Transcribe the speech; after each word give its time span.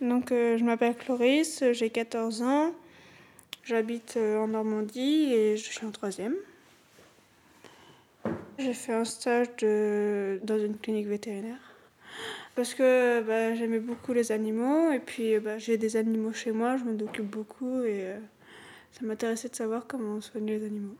Donc, 0.00 0.28
je 0.30 0.62
m'appelle 0.64 0.94
Cloris, 0.96 1.64
j'ai 1.72 1.90
14 1.90 2.42
ans, 2.42 2.72
j'habite 3.64 4.16
en 4.16 4.48
Normandie 4.48 5.32
et 5.32 5.56
je 5.56 5.64
suis 5.64 5.84
en 5.84 5.90
troisième. 5.90 6.34
J'ai 8.58 8.74
fait 8.74 8.92
un 8.92 9.04
stage 9.04 9.48
dans 10.42 10.58
une 10.58 10.78
clinique 10.78 11.06
vétérinaire 11.06 11.68
parce 12.58 12.74
que 12.74 13.22
bah, 13.22 13.54
j'aimais 13.54 13.78
beaucoup 13.78 14.12
les 14.12 14.32
animaux 14.32 14.90
et 14.90 14.98
puis 14.98 15.38
bah, 15.38 15.58
j'ai 15.58 15.78
des 15.78 15.96
animaux 15.96 16.32
chez 16.32 16.50
moi, 16.50 16.76
je 16.76 16.82
m'en 16.82 16.98
occupe 17.04 17.30
beaucoup 17.30 17.82
et 17.84 18.02
euh, 18.02 18.18
ça 18.90 19.06
m'intéressait 19.06 19.48
de 19.48 19.54
savoir 19.54 19.86
comment 19.86 20.14
on 20.16 20.20
soigne 20.20 20.46
les 20.46 20.64
animaux. 20.64 20.96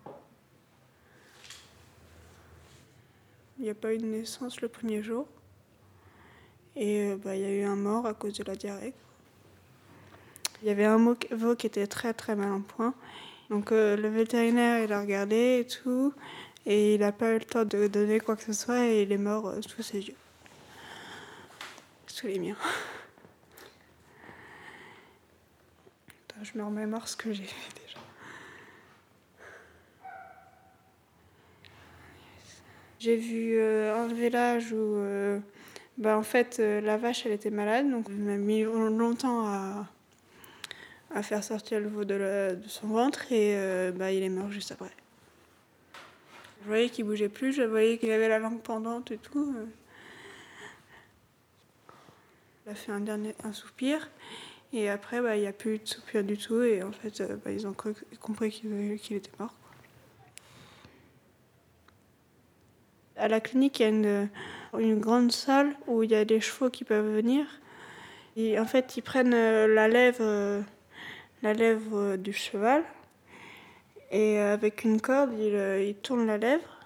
Il 3.58 3.64
n'y 3.64 3.70
a 3.70 3.74
pas 3.74 3.92
eu 3.92 3.98
de 3.98 4.06
naissance 4.06 4.60
le 4.60 4.68
premier 4.68 5.02
jour 5.02 5.26
et 6.79 7.10
euh, 7.10 7.16
bah, 7.22 7.36
il 7.36 7.42
y 7.42 7.45
a 7.45 7.50
eu 7.50 7.64
un 7.64 7.76
mort 7.76 8.06
à 8.06 8.14
cause 8.14 8.32
de 8.34 8.45
la 8.45 8.56
diarrhée. 8.56 8.95
Il 10.62 10.68
y 10.68 10.70
avait 10.70 10.87
un 10.87 10.96
veau 11.32 11.54
qui 11.54 11.66
était 11.66 11.87
très 11.87 12.14
très 12.14 12.34
mal 12.34 12.52
en 12.52 12.60
point. 12.62 12.95
Donc 13.51 13.73
euh, 13.73 13.96
le 13.96 14.09
vétérinaire 14.09 14.82
il 14.84 14.92
a 14.92 15.01
regardé 15.01 15.60
et 15.60 15.66
tout 15.66 16.14
et 16.66 16.95
il 16.95 17.01
n'a 17.01 17.12
pas 17.12 17.32
eu 17.32 17.38
le 17.38 17.45
temps 17.45 17.64
de 17.64 17.87
donner 17.87 18.20
quoi 18.20 18.37
que 18.37 18.42
ce 18.42 18.52
soit 18.52 18.87
et 18.87 19.02
il 19.02 19.12
est 19.12 19.18
mort 19.18 19.54
sous 19.66 19.82
ses 19.82 20.01
yeux 20.01 20.16
les 22.27 22.38
miens. 22.38 22.56
je 26.42 26.56
me 26.56 26.65
remémore 26.65 27.09
ce 27.09 27.16
que 27.16 27.32
j'ai 27.32 27.45
fait 27.45 27.80
déjà. 27.80 27.98
J'ai 33.01 33.16
vu 33.16 33.56
euh, 33.56 33.95
un 33.96 34.06
village 34.06 34.73
où, 34.73 34.76
euh, 34.76 35.40
bah, 35.98 36.16
en 36.16 36.23
fait, 36.23 36.59
euh, 36.59 36.80
la 36.80 36.97
vache, 36.97 37.27
elle 37.27 37.33
était 37.33 37.51
malade, 37.51 37.91
donc 37.91 38.07
elle 38.09 38.16
m'a 38.16 38.37
mis 38.37 38.62
longtemps 38.62 39.47
à, 39.47 39.87
à 41.15 41.23
faire 41.23 41.45
sortir 41.45 41.80
le 41.80 41.88
veau 41.88 42.05
de, 42.05 42.59
son 42.66 42.88
ventre 42.88 43.30
et 43.32 43.90
bah, 43.93 44.13
il 44.13 44.23
est 44.23 44.29
mort 44.29 44.51
juste 44.51 44.73
après. 44.73 44.90
Je 46.63 46.66
voyais 46.66 46.88
qu'il 46.88 47.05
bougeait 47.05 47.29
plus, 47.29 47.52
je 47.52 47.63
voyais 47.63 47.99
qu'il 47.99 48.10
avait 48.10 48.29
la 48.29 48.38
langue 48.38 48.60
pendante 48.60 49.10
et 49.10 49.18
tout. 49.18 49.55
Il 52.66 52.73
a 52.73 52.74
fait 52.74 52.93
un 52.93 53.01
dernier 53.01 53.35
un 53.45 53.52
soupir. 53.52 54.10
Et 54.73 54.90
après, 54.90 55.23
bah, 55.23 55.37
il 55.37 55.40
n'y 55.40 55.46
a 55.46 55.52
plus 55.52 55.79
de 55.79 55.87
soupir 55.87 56.23
du 56.23 56.37
tout. 56.37 56.62
Et 56.62 56.83
en 56.83 56.93
fait, 56.93 57.21
euh, 57.21 57.37
bah, 57.43 57.51
ils 57.51 57.66
ont 57.66 57.74
compris 58.21 58.51
qu'il 58.51 59.16
était 59.16 59.30
mort. 59.38 59.55
À 63.16 63.29
la 63.29 63.40
clinique, 63.40 63.80
il 63.80 63.83
y 63.83 63.87
a 63.87 63.88
une, 63.88 64.28
une, 64.77 65.00
grande 65.00 65.33
salle 65.33 65.75
où 65.87 66.03
il 66.03 66.11
y 66.11 66.15
a 66.15 66.25
des 66.25 66.41
chevaux 66.41 66.71
qui 66.71 66.84
peuvent 66.84 67.15
venir. 67.15 67.47
Et 68.37 68.59
en 68.59 68.66
fait, 68.66 68.97
ils 68.97 69.03
prennent 69.03 69.34
euh, 69.34 69.66
la 69.66 69.88
lèvre, 69.88 70.19
euh, 70.21 70.61
la 71.43 71.53
lèvre 71.55 72.16
du 72.16 72.33
cheval. 72.33 72.84
Et 74.11 74.39
avec 74.39 74.84
une 74.84 75.00
corde, 75.00 75.33
ils, 75.39 75.87
ils 75.87 75.94
tournent 75.94 76.27
la 76.27 76.39
lèvre. 76.39 76.78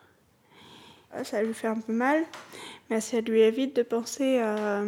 Ça 1.25 1.43
lui 1.43 1.55
fait 1.55 1.69
un 1.69 1.79
peu 1.79 1.93
mal, 1.93 2.25
mais 2.89 3.01
ça 3.01 3.21
lui 3.21 3.43
évite 3.43 3.77
de 3.77 3.83
penser 3.83 4.39
à 4.39 4.83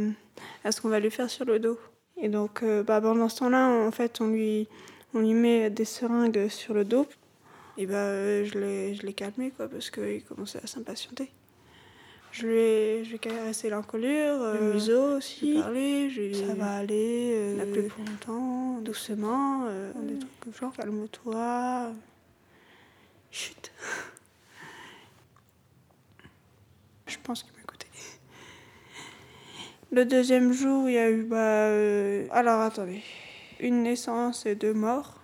à 0.64 0.72
ce 0.72 0.80
qu'on 0.80 0.88
va 0.88 1.00
lui 1.00 1.10
faire 1.10 1.30
sur 1.30 1.44
le 1.44 1.58
dos. 1.58 1.78
Et 2.20 2.28
donc, 2.28 2.62
euh, 2.62 2.82
bah, 2.82 3.00
pendant 3.00 3.28
ce 3.28 3.38
temps-là, 3.40 3.68
en 3.68 3.90
fait, 3.90 4.20
on 4.20 4.28
lui, 4.28 4.68
on 5.12 5.20
lui 5.20 5.34
met 5.34 5.70
des 5.70 5.84
seringues 5.84 6.48
sur 6.48 6.74
le 6.74 6.84
dos. 6.84 7.06
Et 7.76 7.86
bah, 7.86 7.94
euh, 7.94 8.44
je 8.44 9.04
l'ai 9.04 9.12
calmé, 9.12 9.50
quoi, 9.50 9.68
parce 9.68 9.90
qu'il 9.90 10.22
commençait 10.24 10.60
à 10.62 10.66
s'impatienter. 10.66 11.30
Je 12.34 12.46
lui 12.46 12.56
ai, 12.56 13.04
je 13.04 13.10
lui 13.10 13.16
ai 13.16 13.18
caressé 13.18 13.70
l'encolure, 13.70 14.42
euh, 14.42 14.58
le 14.58 14.74
museau 14.74 15.16
aussi, 15.18 15.54
parlé, 15.60 16.10
ça 16.34 16.54
va 16.54 16.78
aller, 16.78 17.54
n'a 17.56 17.64
plus 17.64 17.84
pour 17.84 18.04
longtemps, 18.04 18.80
doucement, 18.80 19.68
des 19.94 20.18
trucs 20.18 20.40
comme 20.40 20.52
ça, 20.52 20.72
calme-toi, 20.76 21.92
chut. 23.30 23.72
Je 27.06 27.16
pense 27.22 27.44
que 27.44 27.54
le 29.94 30.04
deuxième 30.04 30.52
jour, 30.52 30.88
il 30.88 30.94
y 30.94 30.98
a 30.98 31.08
eu. 31.08 31.22
Bah, 31.22 31.36
euh, 31.36 32.26
Alors 32.32 32.60
attendez. 32.60 33.00
Une 33.60 33.84
naissance 33.84 34.44
et 34.44 34.56
deux 34.56 34.74
morts. 34.74 35.20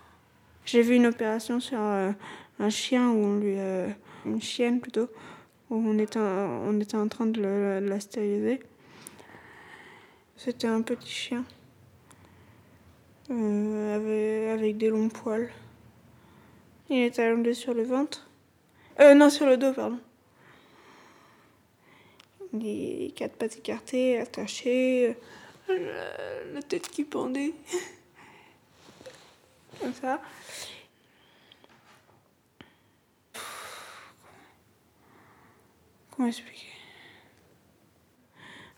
J'ai 0.63 0.81
vu 0.81 0.95
une 0.95 1.07
opération 1.07 1.59
sur 1.59 1.81
euh, 1.81 2.11
un 2.57 2.69
chien. 2.69 3.13
Euh, 3.13 3.89
une 4.25 4.41
chienne 4.41 4.79
plutôt. 4.79 5.09
On 5.71 5.97
était, 5.99 6.19
en 6.19 7.07
train 7.07 7.25
de, 7.25 7.79
la 7.79 7.99
stériliser. 7.99 8.59
C'était 10.35 10.67
un 10.67 10.81
petit 10.81 11.09
chien. 11.09 11.45
avec, 13.29 14.49
avec 14.49 14.77
des 14.77 14.89
longs 14.89 15.09
poils. 15.09 15.49
Il 16.89 17.03
était 17.03 17.23
allongé 17.23 17.53
sur 17.53 17.73
le 17.73 17.83
ventre. 17.83 18.29
Euh, 18.99 19.13
non, 19.13 19.29
sur 19.29 19.47
le 19.47 19.57
dos, 19.57 19.73
pardon 19.73 19.99
les 22.53 23.13
quatre 23.15 23.35
pattes 23.35 23.57
écartées, 23.57 24.19
attachées, 24.19 25.15
euh, 25.69 26.53
la 26.53 26.61
tête 26.61 26.87
qui 26.89 27.03
pendait. 27.03 27.53
Comme 29.79 29.93
ça. 29.93 30.21
Expliquer? 36.25 36.67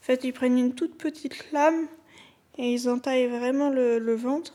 En 0.01 0.05
fait, 0.05 0.23
ils 0.23 0.33
prennent 0.33 0.57
une 0.57 0.75
toute 0.75 0.97
petite 0.97 1.51
lame 1.51 1.87
et 2.57 2.73
ils 2.73 2.89
entaillent 2.89 3.27
vraiment 3.27 3.69
le, 3.69 4.15
ventre. 4.15 4.53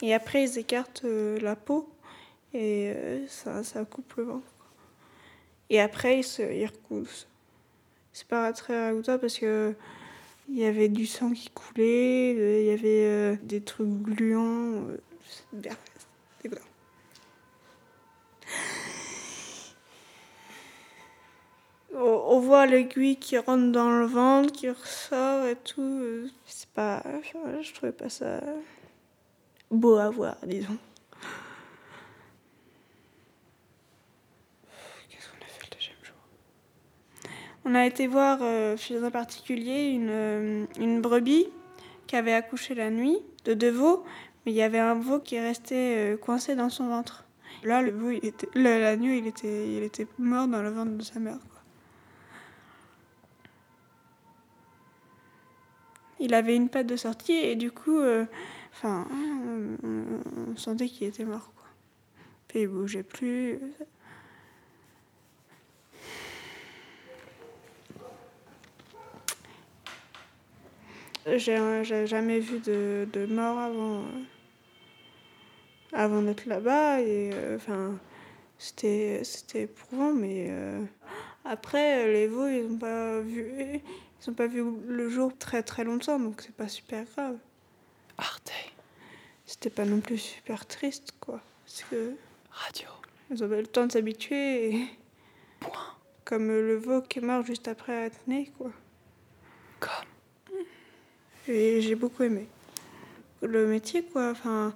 Et 0.00 0.14
après, 0.14 0.44
ils 0.44 0.58
écartent 0.58 1.04
euh, 1.04 1.38
la 1.40 1.54
peau 1.54 1.88
et 2.54 2.92
euh, 2.94 3.26
ça, 3.28 3.62
ça 3.62 3.84
coupe 3.84 4.14
le 4.16 4.24
ventre. 4.24 4.46
Et 5.70 5.80
après, 5.80 6.20
ils, 6.20 6.24
se, 6.24 6.42
ils 6.42 6.66
recousent. 6.66 7.26
C'est 8.12 8.26
pas 8.26 8.52
très 8.52 8.88
ragoûtant 8.88 9.18
parce 9.18 9.38
que 9.38 9.74
il 10.48 10.58
y 10.58 10.64
avait 10.64 10.88
du 10.88 11.06
sang 11.06 11.32
qui 11.32 11.50
coulait, 11.50 12.34
euh, 12.36 12.60
il 12.60 12.66
y 12.66 12.70
avait 12.70 13.36
des 13.42 13.60
trucs 13.62 13.88
gluants. 13.88 14.88
Euh, 14.88 14.98
c'est 16.42 16.50
On 22.34 22.40
voit 22.40 22.64
l'aiguille 22.64 23.16
qui 23.16 23.36
rentre 23.36 23.72
dans 23.72 23.90
le 23.90 24.06
ventre, 24.06 24.50
qui 24.52 24.70
ressort 24.70 25.44
et 25.44 25.54
tout. 25.54 26.30
C'est 26.46 26.70
pas. 26.70 27.02
Je 27.60 27.74
trouvais 27.74 27.92
pas 27.92 28.08
ça 28.08 28.40
beau 29.70 29.96
à 29.96 30.08
voir, 30.08 30.36
disons. 30.46 30.78
On 37.66 37.74
a 37.74 37.84
été 37.84 38.06
voir 38.06 38.38
euh, 38.40 38.78
chez 38.78 38.96
un 38.96 39.10
particulier 39.10 39.90
une, 39.90 40.08
euh, 40.08 40.64
une, 40.80 41.02
brebis 41.02 41.48
qui 42.06 42.16
avait 42.16 42.32
accouché 42.32 42.74
la 42.74 42.90
nuit 42.90 43.18
de 43.44 43.52
deux 43.52 43.70
veaux, 43.70 44.04
mais 44.46 44.52
il 44.52 44.54
y 44.54 44.62
avait 44.62 44.78
un 44.78 44.94
veau 44.94 45.20
qui 45.20 45.38
restait 45.38 46.14
euh, 46.14 46.16
coincé 46.16 46.56
dans 46.56 46.70
son 46.70 46.88
ventre. 46.88 47.26
Là, 47.62 47.82
le 47.82 47.92
veau, 47.92 48.10
il 48.10 48.24
était, 48.24 48.48
la, 48.54 48.96
nuit, 48.96 49.18
il 49.18 49.26
était, 49.26 49.68
il 49.68 49.82
était 49.82 50.06
mort 50.18 50.48
dans 50.48 50.62
le 50.62 50.70
ventre 50.70 50.92
de 50.92 51.02
sa 51.02 51.20
mère. 51.20 51.38
Il 56.22 56.34
avait 56.34 56.56
une 56.56 56.68
patte 56.68 56.86
de 56.86 56.96
sortie 56.96 57.32
et 57.32 57.56
du 57.56 57.70
coup, 57.70 58.00
enfin, 58.72 59.06
on, 59.12 60.56
sentait 60.56 60.88
qu'il 60.88 61.08
était 61.08 61.24
mort. 61.24 61.52
Quoi. 61.54 61.68
Puis 62.48 62.60
il 62.60 62.68
bougeait 62.68 63.02
plus. 63.02 63.58
J'ai 71.24 72.06
jamais 72.06 72.40
vu 72.40 72.58
de, 72.58 73.26
mort 73.26 73.58
avant, 73.58 74.02
avant 75.92 76.22
d'être 76.22 76.46
là-bas. 76.46 77.00
Et 77.00 77.30
euh, 77.32 77.56
enfin, 77.56 77.96
c'était 78.58 79.22
éprouvant, 79.54 80.12
mais 80.12 80.46
euh, 80.50 80.84
après, 81.44 82.12
les 82.12 82.26
veaux, 82.26 82.48
ils 82.48 82.66
n'ont 82.68 82.78
pas 82.78 83.20
vu. 83.20 83.80
Ils 84.22 84.30
ont 84.30 84.34
pas 84.34 84.46
vu 84.46 84.62
le 84.86 85.08
jour 85.08 85.36
très 85.36 85.62
très 85.62 85.84
longtemps, 85.84 86.18
donc 86.18 86.42
c'est 86.42 86.54
pas 86.54 86.68
super 86.68 87.04
grave. 87.04 87.36
Arte. 88.18 88.52
C'était 89.46 89.70
pas 89.70 89.84
non 89.84 90.00
plus 90.00 90.18
super 90.18 90.64
triste, 90.66 91.14
quoi. 91.20 91.40
Parce 91.64 91.84
que. 91.84 92.14
Radio. 92.50 92.88
Ils 93.30 93.42
ont 93.42 93.46
eu 93.46 93.60
le 93.60 93.66
temps 93.66 93.86
de 93.86 93.92
s'habituer. 93.92 94.68
Et... 94.68 94.86
Point. 95.60 95.96
Comme 96.24 96.48
le 96.48 96.76
veau 96.76 97.02
qui 97.02 97.18
est 97.18 97.22
mort 97.22 97.44
juste 97.44 97.66
après 97.66 98.06
être 98.06 98.26
né, 98.26 98.52
quoi. 98.56 98.70
Comme 99.80 100.12
et 101.48 101.80
j'ai 101.80 101.94
beaucoup 101.94 102.22
aimé. 102.22 102.46
Le 103.42 103.66
métier, 103.66 104.04
quoi. 104.04 104.30
Enfin, 104.30 104.74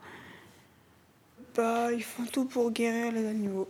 bah, 1.54 1.92
ils 1.92 2.02
font 2.02 2.26
tout 2.26 2.44
pour 2.46 2.70
guérir 2.72 3.12
les 3.12 3.26
animaux. 3.26 3.68